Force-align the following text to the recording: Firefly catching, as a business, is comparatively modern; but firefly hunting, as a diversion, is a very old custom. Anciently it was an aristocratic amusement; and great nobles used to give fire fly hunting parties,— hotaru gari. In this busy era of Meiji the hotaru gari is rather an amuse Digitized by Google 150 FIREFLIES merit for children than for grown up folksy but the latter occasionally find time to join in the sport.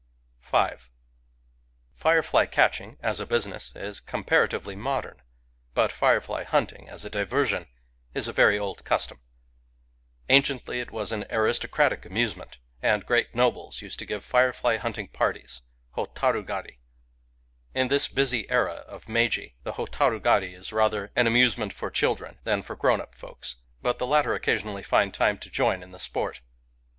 Firefly 1.93 2.47
catching, 2.47 2.97
as 3.03 3.19
a 3.19 3.25
business, 3.27 3.71
is 3.75 3.99
comparatively 3.99 4.75
modern; 4.75 5.21
but 5.75 5.91
firefly 5.91 6.43
hunting, 6.43 6.89
as 6.89 7.05
a 7.05 7.09
diversion, 7.11 7.67
is 8.15 8.27
a 8.27 8.33
very 8.33 8.57
old 8.57 8.83
custom. 8.83 9.19
Anciently 10.27 10.79
it 10.79 10.89
was 10.89 11.11
an 11.11 11.27
aristocratic 11.29 12.03
amusement; 12.03 12.57
and 12.81 13.05
great 13.05 13.35
nobles 13.35 13.83
used 13.83 13.99
to 13.99 14.07
give 14.07 14.23
fire 14.25 14.51
fly 14.53 14.77
hunting 14.77 15.07
parties,— 15.07 15.61
hotaru 15.95 16.43
gari. 16.43 16.79
In 17.75 17.87
this 17.87 18.07
busy 18.07 18.49
era 18.49 18.77
of 18.87 19.07
Meiji 19.07 19.53
the 19.61 19.73
hotaru 19.73 20.19
gari 20.19 20.57
is 20.57 20.73
rather 20.73 21.11
an 21.15 21.27
amuse 21.27 21.53
Digitized 21.53 21.57
by 21.57 21.57
Google 21.57 21.57
150 21.57 21.57
FIREFLIES 21.57 21.57
merit 21.59 21.73
for 21.75 21.91
children 21.91 22.39
than 22.43 22.63
for 22.63 22.75
grown 22.75 22.99
up 23.01 23.13
folksy 23.13 23.57
but 23.83 23.99
the 23.99 24.07
latter 24.07 24.33
occasionally 24.33 24.81
find 24.81 25.13
time 25.13 25.37
to 25.37 25.51
join 25.51 25.83
in 25.83 25.91
the 25.91 25.99
sport. 25.99 26.41